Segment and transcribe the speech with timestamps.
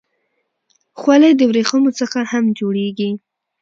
[0.99, 3.11] خولۍ د ورېښمو څخه هم جوړېږي.